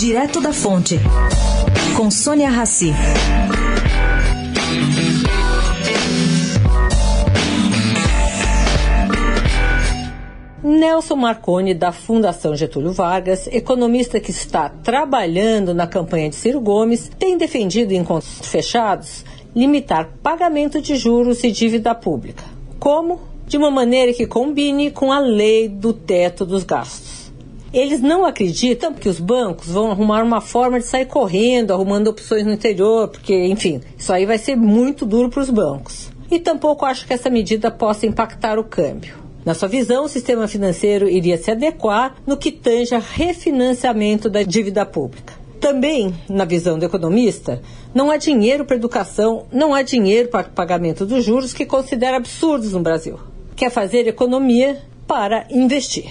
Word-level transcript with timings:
Direto 0.00 0.40
da 0.40 0.50
Fonte, 0.50 0.98
com 1.94 2.10
Sônia 2.10 2.48
Rassi. 2.48 2.90
Nelson 10.64 11.16
Marconi, 11.16 11.74
da 11.74 11.92
Fundação 11.92 12.56
Getúlio 12.56 12.92
Vargas, 12.92 13.46
economista 13.48 14.18
que 14.18 14.30
está 14.30 14.70
trabalhando 14.70 15.74
na 15.74 15.86
campanha 15.86 16.30
de 16.30 16.36
Ciro 16.36 16.62
Gomes, 16.62 17.10
tem 17.18 17.36
defendido 17.36 17.92
em 17.92 17.98
encontros 17.98 18.38
fechados 18.48 19.22
limitar 19.54 20.08
pagamento 20.22 20.80
de 20.80 20.96
juros 20.96 21.44
e 21.44 21.52
dívida 21.52 21.94
pública. 21.94 22.44
Como? 22.78 23.20
De 23.46 23.58
uma 23.58 23.70
maneira 23.70 24.14
que 24.14 24.26
combine 24.26 24.90
com 24.90 25.12
a 25.12 25.18
lei 25.18 25.68
do 25.68 25.92
teto 25.92 26.46
dos 26.46 26.64
gastos. 26.64 27.19
Eles 27.72 28.00
não 28.00 28.26
acreditam 28.26 28.92
que 28.92 29.08
os 29.08 29.20
bancos 29.20 29.68
vão 29.68 29.92
arrumar 29.92 30.24
uma 30.24 30.40
forma 30.40 30.80
de 30.80 30.86
sair 30.86 31.06
correndo, 31.06 31.72
arrumando 31.72 32.08
opções 32.08 32.44
no 32.44 32.52
interior, 32.52 33.06
porque, 33.06 33.46
enfim, 33.46 33.80
isso 33.96 34.12
aí 34.12 34.26
vai 34.26 34.38
ser 34.38 34.56
muito 34.56 35.06
duro 35.06 35.30
para 35.30 35.40
os 35.40 35.50
bancos. 35.50 36.10
E 36.28 36.40
tampouco 36.40 36.84
acho 36.84 37.06
que 37.06 37.12
essa 37.12 37.30
medida 37.30 37.70
possa 37.70 38.06
impactar 38.06 38.58
o 38.58 38.64
câmbio. 38.64 39.14
Na 39.44 39.54
sua 39.54 39.68
visão, 39.68 40.04
o 40.04 40.08
sistema 40.08 40.48
financeiro 40.48 41.08
iria 41.08 41.38
se 41.38 41.50
adequar 41.50 42.16
no 42.26 42.36
que 42.36 42.50
tange 42.50 42.94
a 42.94 42.98
refinanciamento 42.98 44.28
da 44.28 44.42
dívida 44.42 44.84
pública. 44.84 45.34
Também, 45.60 46.12
na 46.28 46.44
visão 46.44 46.78
do 46.78 46.84
economista, 46.84 47.62
não 47.94 48.10
há 48.10 48.16
dinheiro 48.16 48.64
para 48.64 48.76
educação, 48.76 49.46
não 49.52 49.72
há 49.72 49.82
dinheiro 49.82 50.28
para 50.28 50.44
pagamento 50.44 51.06
dos 51.06 51.24
juros 51.24 51.52
que 51.52 51.66
considera 51.66 52.16
absurdos 52.16 52.72
no 52.72 52.80
Brasil. 52.80 53.18
Quer 53.54 53.70
fazer 53.70 54.08
economia 54.08 54.78
para 55.06 55.46
investir. 55.50 56.10